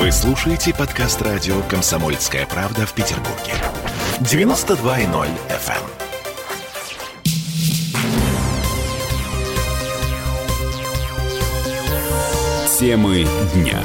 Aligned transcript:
Вы 0.00 0.10
слушаете 0.12 0.72
подкаст 0.72 1.20
радио 1.20 1.60
«Комсомольская 1.64 2.46
правда» 2.46 2.86
в 2.86 2.94
Петербурге. 2.94 3.52
92.0 4.20 5.28
FM. 5.50 5.84
Темы 12.78 13.26
дня. 13.54 13.82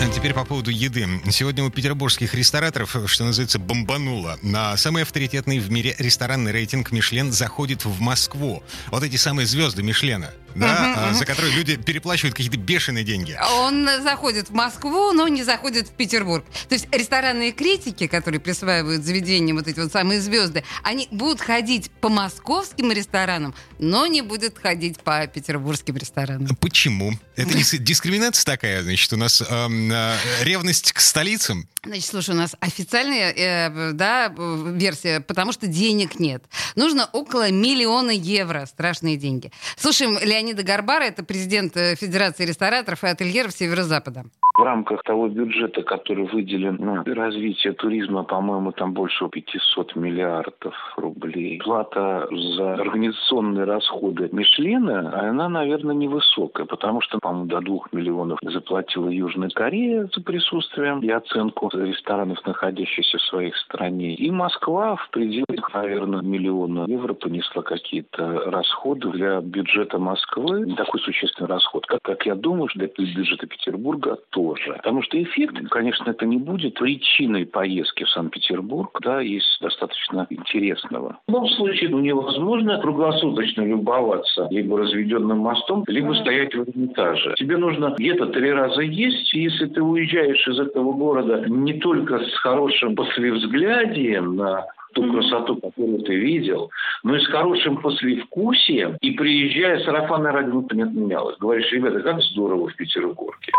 А 0.00 0.08
теперь 0.14 0.32
по 0.32 0.44
поводу 0.44 0.70
еды. 0.70 1.08
Сегодня 1.32 1.64
у 1.64 1.70
петербургских 1.70 2.32
рестораторов, 2.32 2.96
что 3.06 3.24
называется, 3.24 3.58
бомбануло. 3.58 4.38
На 4.42 4.76
самый 4.76 5.02
авторитетный 5.02 5.58
в 5.58 5.68
мире 5.68 5.96
ресторанный 5.98 6.52
рейтинг 6.52 6.92
Мишлен 6.92 7.32
заходит 7.32 7.86
в 7.86 8.00
Москву. 8.00 8.62
Вот 8.92 9.02
эти 9.02 9.16
самые 9.16 9.46
звезды 9.46 9.82
Мишлена 9.82 10.30
да, 10.58 11.10
а, 11.10 11.14
за 11.14 11.24
которые 11.24 11.54
люди 11.54 11.76
переплачивают 11.76 12.34
какие-то 12.34 12.58
бешеные 12.58 13.04
деньги. 13.04 13.38
Он 13.58 13.88
заходит 14.02 14.50
в 14.50 14.54
Москву, 14.54 15.12
но 15.12 15.28
не 15.28 15.44
заходит 15.44 15.88
в 15.88 15.92
Петербург. 15.92 16.44
То 16.68 16.74
есть 16.74 16.88
ресторанные 16.92 17.52
критики, 17.52 18.06
которые 18.06 18.40
присваивают 18.40 19.04
заведениям 19.04 19.56
вот 19.56 19.68
эти 19.68 19.78
вот 19.80 19.92
самые 19.92 20.20
звезды, 20.20 20.64
они 20.82 21.08
будут 21.10 21.40
ходить 21.40 21.90
по 22.00 22.08
московским 22.08 22.92
ресторанам, 22.92 23.54
но 23.78 24.06
не 24.06 24.22
будут 24.22 24.58
ходить 24.58 25.00
по 25.00 25.26
петербургским 25.26 25.96
ресторанам. 25.96 26.56
Почему? 26.56 27.12
Это 27.36 27.54
дискриминация 27.78 28.44
такая, 28.44 28.82
значит, 28.82 29.12
у 29.12 29.16
нас 29.16 29.42
эм, 29.42 29.92
э, 29.92 30.16
ревность 30.42 30.92
к 30.92 31.00
столицам. 31.00 31.68
Значит, 31.84 32.06
слушай, 32.06 32.30
у 32.30 32.38
нас 32.38 32.56
официальная 32.58 33.32
э, 33.32 33.92
да, 33.92 34.32
версия, 34.36 35.20
потому 35.20 35.52
что 35.52 35.66
денег 35.68 36.18
нет. 36.18 36.44
Нужно 36.74 37.08
около 37.12 37.50
миллиона 37.50 38.10
евро. 38.10 38.66
Страшные 38.66 39.16
деньги. 39.16 39.52
Слушаем 39.76 40.18
Леонида 40.46 40.62
Гарбара, 40.62 41.02
это 41.04 41.24
президент 41.24 41.76
э, 41.76 41.96
Федерации 41.96 42.44
рестораторов 42.44 43.02
и 43.02 43.08
ательеров 43.08 43.52
Северо-Запада. 43.52 44.26
В 44.56 44.62
рамках 44.62 45.02
того 45.02 45.28
бюджета, 45.28 45.82
который 45.82 46.24
выделен 46.24 46.76
на 46.76 47.04
развитие 47.04 47.74
туризма, 47.74 48.22
по-моему, 48.22 48.72
там 48.72 48.94
больше 48.94 49.28
500 49.28 49.96
миллиардов 49.96 50.74
рублей. 50.96 51.60
Плата 51.62 52.26
за 52.30 52.74
организационные 52.74 53.64
расходы 53.64 54.30
Мишлена, 54.32 55.12
она, 55.28 55.50
наверное, 55.50 55.94
невысокая, 55.94 56.64
потому 56.64 57.02
что, 57.02 57.18
по-моему, 57.18 57.46
до 57.46 57.60
2 57.60 57.78
миллионов 57.92 58.38
заплатила 58.42 59.10
Южная 59.10 59.50
Корея 59.50 60.08
за 60.14 60.22
присутствие 60.22 60.98
и 61.02 61.10
оценку 61.10 61.68
ресторанов, 61.74 62.38
находящихся 62.46 63.18
в 63.18 63.22
своей 63.22 63.52
стране. 63.52 64.14
И 64.14 64.30
Москва 64.30 64.96
в 64.96 65.10
пределах, 65.10 65.74
наверное, 65.74 66.22
миллиона 66.22 66.86
евро 66.88 67.12
понесла 67.12 67.62
какие-то 67.62 68.50
расходы 68.50 69.10
для 69.10 69.40
бюджета 69.42 69.98
Москвы. 69.98 70.60
Не 70.60 70.76
такой 70.76 71.00
существенный 71.00 71.48
расход, 71.48 71.84
как, 71.84 72.00
как 72.02 72.24
я 72.24 72.34
думаю, 72.34 72.68
что 72.68 72.78
для 72.78 72.88
бюджета 72.88 73.46
Петербурга 73.46 74.16
тоже. 74.46 74.74
Потому 74.74 75.02
что 75.02 75.20
эффект, 75.22 75.56
конечно, 75.70 76.10
это 76.10 76.26
не 76.26 76.36
будет 76.36 76.74
причиной 76.74 77.46
поездки 77.46 78.04
в 78.04 78.10
Санкт-Петербург. 78.10 78.98
Да, 79.02 79.20
есть 79.20 79.58
достаточно 79.60 80.26
интересного. 80.30 81.18
В 81.26 81.30
любом 81.30 81.48
случае, 81.48 81.90
ну, 81.90 82.00
невозможно 82.00 82.80
круглосуточно 82.80 83.62
любоваться 83.62 84.48
либо 84.50 84.78
разведенным 84.78 85.38
мостом, 85.38 85.84
либо 85.86 86.12
стоять 86.14 86.54
в 86.54 86.68
Эрмитаже. 86.68 87.34
Тебе 87.36 87.56
нужно 87.56 87.94
где-то 87.98 88.26
три 88.26 88.52
раза 88.52 88.82
есть, 88.82 89.34
и 89.34 89.42
если 89.42 89.66
ты 89.66 89.82
уезжаешь 89.82 90.46
из 90.46 90.58
этого 90.58 90.92
города 90.92 91.44
не 91.48 91.74
только 91.74 92.18
с 92.18 92.34
хорошим 92.36 92.94
послевзглядием 92.94 94.36
на 94.36 94.66
ту 94.94 95.12
красоту, 95.12 95.56
которую 95.56 96.00
ты 96.00 96.16
видел, 96.16 96.70
но 97.02 97.16
и 97.16 97.20
с 97.20 97.26
хорошим 97.26 97.76
послевкусием, 97.76 98.96
и 99.02 99.10
приезжая, 99.10 99.80
сарафанное 99.80 100.32
радио 100.32 100.64
не 100.72 100.82
отменялось. 100.82 101.36
Говоришь, 101.38 101.70
ребята, 101.72 102.00
как 102.00 102.22
здорово 102.22 102.68
в 102.68 102.76
Петербурге. 102.76 103.52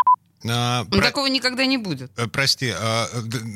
А, 0.48 0.84
Ну, 0.84 0.90
про- 0.98 1.08
Такого 1.08 1.28
никогда 1.28 1.66
не 1.66 1.78
будет. 1.78 2.12
э, 2.18 2.28
Прости, 2.28 2.72
а, 2.76 3.08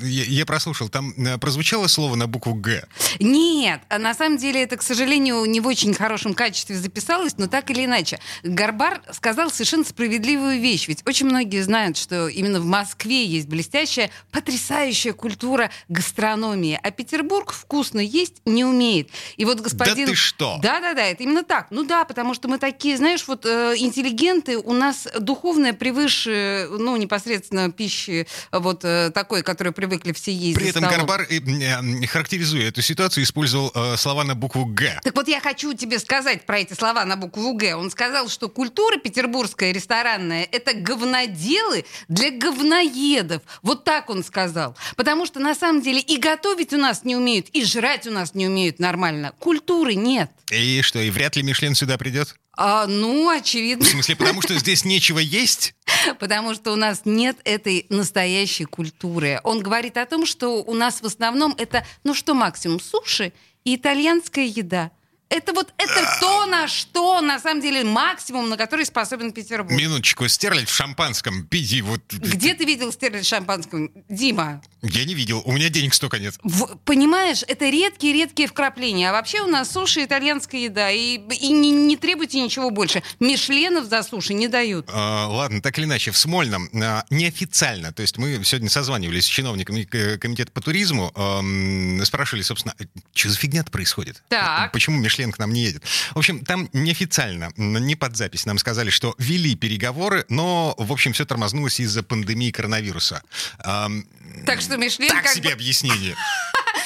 я 0.03 0.45
прослушал, 0.45 0.89
там 0.89 1.11
э, 1.11 1.37
прозвучало 1.37 1.87
слово 1.87 2.15
на 2.15 2.27
букву 2.27 2.53
«Г». 2.55 2.85
Нет, 3.19 3.81
а 3.89 3.99
на 3.99 4.13
самом 4.15 4.37
деле 4.37 4.63
это, 4.63 4.77
к 4.77 4.81
сожалению, 4.81 5.45
не 5.45 5.59
в 5.59 5.67
очень 5.67 5.93
хорошем 5.93 6.33
качестве 6.33 6.75
записалось, 6.75 7.37
но 7.37 7.47
так 7.47 7.69
или 7.69 7.85
иначе. 7.85 8.19
Гарбар 8.43 9.01
сказал 9.11 9.51
совершенно 9.51 9.83
справедливую 9.83 10.59
вещь, 10.59 10.87
ведь 10.87 11.01
очень 11.05 11.27
многие 11.27 11.61
знают, 11.61 11.97
что 11.97 12.27
именно 12.27 12.59
в 12.59 12.65
Москве 12.65 13.25
есть 13.25 13.47
блестящая, 13.47 14.09
потрясающая 14.31 15.13
культура 15.13 15.69
гастрономии, 15.87 16.79
а 16.81 16.91
Петербург 16.91 17.51
вкусно 17.53 17.99
есть 17.99 18.41
не 18.45 18.65
умеет. 18.65 19.09
И 19.37 19.45
вот 19.45 19.59
господин... 19.59 20.05
Да 20.05 20.11
ты 20.11 20.15
что? 20.15 20.59
Да-да-да, 20.61 21.03
это 21.05 21.21
именно 21.23 21.43
так. 21.43 21.67
Ну 21.69 21.83
да, 21.83 22.05
потому 22.05 22.33
что 22.33 22.47
мы 22.47 22.57
такие, 22.57 22.97
знаешь, 22.97 23.25
вот 23.27 23.45
э, 23.45 23.75
интеллигенты, 23.77 24.57
у 24.57 24.73
нас 24.73 25.07
духовное 25.19 25.73
превыше, 25.73 26.67
ну, 26.77 26.97
непосредственно 26.97 27.71
пищи 27.71 28.27
вот 28.51 28.83
э, 28.83 29.11
такой, 29.13 29.43
которой 29.43 29.71
привыкли 29.71 30.11
все 30.13 30.33
есть 30.33 30.57
При 30.57 30.69
этом 30.69 30.83
э, 30.85 30.91
э, 31.29 32.07
характеризуя 32.07 32.67
эту 32.67 32.81
ситуацию, 32.81 33.23
использовал 33.23 33.71
э, 33.73 33.97
слова 33.97 34.23
на 34.23 34.35
букву 34.35 34.65
«Г». 34.65 34.99
Так 35.03 35.15
вот 35.15 35.27
я 35.27 35.39
хочу 35.39 35.73
тебе 35.73 35.99
сказать 35.99 36.45
про 36.45 36.59
эти 36.59 36.73
слова 36.73 37.05
на 37.05 37.15
букву 37.15 37.53
«Г». 37.53 37.75
Он 37.75 37.91
сказал, 37.91 38.29
что 38.29 38.49
культура 38.49 38.97
петербургская 38.97 39.71
ресторанная– 39.71 40.47
это 40.51 40.73
говноделы 40.73 41.85
для 42.07 42.31
говноедов. 42.31 43.41
Вот 43.61 43.83
так 43.83 44.09
он 44.09 44.23
сказал. 44.23 44.75
Потому 44.95 45.25
что 45.25 45.39
на 45.39 45.55
самом 45.55 45.81
деле 45.81 45.99
и 45.99 46.17
готовить 46.17 46.73
у 46.73 46.77
нас 46.77 47.03
не 47.03 47.15
умеют, 47.15 47.49
и 47.49 47.63
жрать 47.65 48.07
у 48.07 48.11
нас 48.11 48.33
не 48.33 48.47
умеют 48.47 48.79
нормально. 48.79 49.33
Культуры 49.39 49.95
нет. 49.95 50.31
И 50.51 50.81
что, 50.81 50.99
и 50.99 51.09
вряд 51.09 51.35
ли 51.35 51.43
Мишлен 51.43 51.75
сюда 51.75 51.97
придет? 51.97 52.35
А, 52.57 52.85
ну, 52.85 53.25
В 53.25 53.29
очевидно, 53.29 53.85
смысле, 53.85 54.15
потому 54.15 54.41
что 54.41 54.57
здесь 54.57 54.83
нечего 54.83 55.19
есть? 55.19 55.73
потому 56.19 56.53
что 56.53 56.73
у 56.73 56.75
нас 56.75 57.01
нет 57.05 57.37
этой 57.43 57.85
настоящей 57.89 58.65
культуры. 58.65 59.39
Он 59.43 59.61
говорит 59.61 59.97
о 59.97 60.05
том, 60.05 60.25
что 60.25 60.63
у 60.63 60.73
нас 60.73 61.01
в 61.01 61.05
основном 61.05 61.55
это, 61.57 61.85
ну 62.03 62.13
что 62.13 62.33
максимум, 62.33 62.79
суши 62.79 63.33
и 63.63 63.75
итальянская 63.75 64.45
еда. 64.45 64.91
Это 65.29 65.53
вот 65.53 65.73
это 65.77 66.17
то, 66.19 66.45
на 66.45 66.67
что, 66.67 67.21
на 67.21 67.39
самом 67.39 67.61
деле, 67.61 67.85
максимум, 67.85 68.49
на 68.49 68.57
который 68.57 68.85
способен 68.85 69.31
Петербург. 69.31 69.79
Минуточку, 69.79 70.27
стерлядь 70.27 70.67
в 70.67 70.73
шампанском, 70.73 71.47
пиди, 71.47 71.81
вот... 71.81 72.01
Где 72.11 72.53
ты 72.53 72.65
видел 72.65 72.91
стерлядь 72.91 73.25
шампанского? 73.25 73.89
Дима, 74.09 74.61
Я 74.83 75.05
не 75.05 75.13
видел, 75.13 75.41
у 75.45 75.51
меня 75.51 75.69
денег 75.69 75.93
столько 75.93 76.17
нет. 76.19 76.35
в- 76.43 76.75
понимаешь, 76.85 77.43
это 77.47 77.69
редкие-редкие 77.69 78.47
вкрапления. 78.47 79.09
А 79.09 79.13
вообще 79.13 79.41
у 79.41 79.47
нас 79.47 79.71
суши, 79.71 80.03
итальянская 80.05 80.61
еда. 80.61 80.89
И, 80.89 81.17
и 81.17 81.51
не, 81.51 81.69
не 81.71 81.97
требуйте 81.97 82.41
ничего 82.41 82.71
больше. 82.71 83.03
Мишленов 83.19 83.85
за 83.85 84.01
суши 84.03 84.33
не 84.33 84.47
дают. 84.47 84.89
А, 84.91 85.27
ладно, 85.27 85.61
так 85.61 85.77
или 85.77 85.85
иначе, 85.85 86.11
в 86.11 86.17
Смольном 86.17 86.69
а, 86.73 87.03
неофициально, 87.09 87.93
то 87.93 88.01
есть 88.01 88.17
мы 88.17 88.43
сегодня 88.43 88.69
созванивались 88.69 89.25
с 89.25 89.27
чиновниками 89.27 89.87
э, 89.91 90.17
комитета 90.17 90.51
по 90.51 90.61
туризму, 90.61 91.11
эм, 91.15 92.03
спрашивали, 92.05 92.41
собственно, 92.41 92.73
что 93.13 93.29
за 93.29 93.37
фигня-то 93.37 93.69
происходит? 93.71 94.23
Так. 94.29 94.71
Почему 94.71 94.97
Мишлен 94.97 95.31
к 95.31 95.37
нам 95.39 95.53
не 95.53 95.61
едет? 95.63 95.83
В 96.15 96.17
общем, 96.17 96.43
там 96.43 96.69
неофициально, 96.73 97.51
не 97.55 97.95
под 97.95 98.17
запись, 98.17 98.45
нам 98.45 98.57
сказали, 98.57 98.89
что 98.89 99.13
вели 99.19 99.55
переговоры, 99.55 100.25
но, 100.29 100.73
в 100.77 100.91
общем, 100.91 101.13
все 101.13 101.25
тормознулось 101.25 101.79
из-за 101.79 102.01
пандемии 102.03 102.51
коронавируса. 102.51 103.21
Эм, 103.63 104.07
Так 104.45 104.61
что 104.61 104.70
Мишлен 104.77 105.09
так 105.09 105.23
как 105.23 105.33
себе 105.33 105.49
бы- 105.49 105.53
объяснение. 105.53 106.15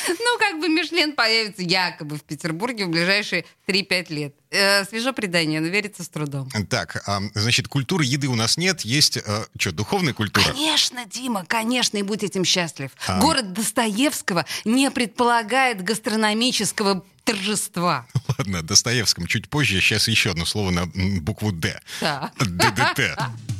Ну, 0.08 0.38
как 0.40 0.60
бы 0.60 0.70
Мишлен 0.70 1.14
появится 1.14 1.64
якобы 1.64 2.18
в 2.18 2.24
Петербурге 2.24 2.86
в 2.86 2.90
ближайшие 2.90 3.46
3-5 3.68 4.14
лет. 4.14 4.36
Э, 4.52 4.86
свежо 4.86 5.14
предание, 5.14 5.60
но 5.60 5.68
верится 5.68 6.04
с 6.04 6.10
трудом. 6.10 6.50
Так, 6.70 7.04
а, 7.08 7.22
значит, 7.34 7.68
культуры 7.68 8.06
еды 8.06 8.28
у 8.28 8.36
нас 8.36 8.58
нет, 8.58 8.82
есть, 8.82 9.18
что, 9.58 9.72
духовная 9.72 10.14
культура? 10.14 10.46
Конечно, 10.46 11.06
Дима, 11.06 11.44
конечно, 11.46 11.98
и 11.98 12.04
будь 12.04 12.24
этим 12.24 12.46
счастлив. 12.46 12.92
А. 13.08 13.20
Город 13.20 13.54
Достоевского 13.54 14.46
не 14.64 14.92
предполагает 14.92 15.84
гастрономического 15.84 17.04
торжества. 17.24 18.06
Ладно, 18.38 18.62
Достоевском 18.62 19.26
чуть 19.28 19.50
позже, 19.50 19.82
сейчас 19.82 20.08
еще 20.08 20.32
одно 20.32 20.46
слово 20.46 20.70
на 20.72 20.86
букву 20.86 21.52
«Д». 21.52 21.80
Да. 22.02 22.32
ДДТ. 22.40 23.18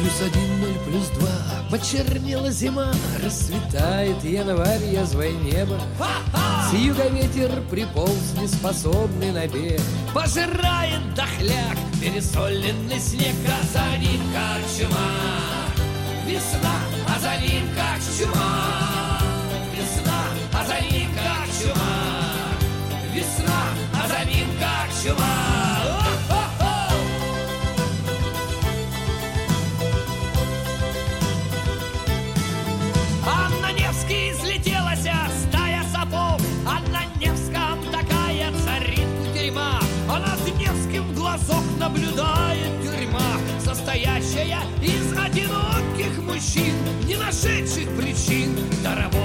Плюс 0.00 0.22
один, 0.22 0.60
ноль, 0.60 0.78
плюс 0.86 1.08
два. 1.18 1.28
Почернела 1.70 2.50
зима, 2.50 2.90
расцветает 3.22 4.24
январь, 4.24 4.82
язвое 4.90 5.32
небо. 5.32 5.78
С 6.70 6.72
юга 6.72 7.08
ветер 7.08 7.50
приполз 7.70 8.34
неспособный 8.40 9.30
на 9.30 9.46
бег. 9.46 9.80
Пожирает 10.14 11.14
дохляк 11.14 11.76
пересоленный 12.00 12.98
снег 12.98 13.34
А 13.46 13.66
Tarabona. 48.82 49.19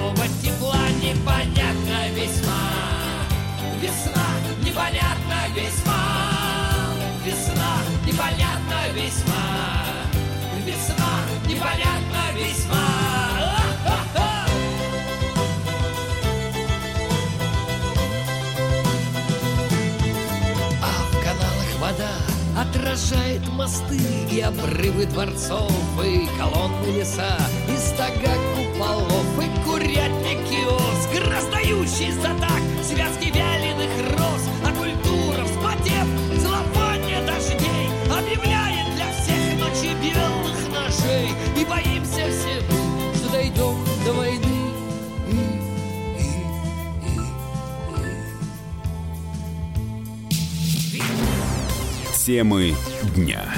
Отражает 22.58 23.46
мосты 23.50 24.00
и 24.32 24.40
обрывы 24.40 25.06
дворцов 25.08 25.72
И 26.04 26.28
колонны 26.38 26.98
леса, 26.98 27.38
и 27.68 27.78
стога 27.78 28.34
куполов 28.56 29.26
И 29.44 29.66
курятник 29.66 30.40
киоск, 30.50 31.30
раздающий 31.30 32.12
за 32.14 32.30
так 32.40 32.62
Связки 32.82 33.32
вяли. 33.36 33.65
Темы 52.26 52.74
дня. 53.16 53.54